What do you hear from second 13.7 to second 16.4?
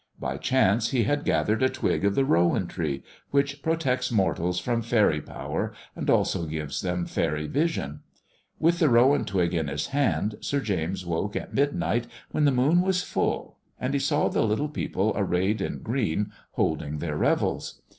and he saw the little people arrayed in green,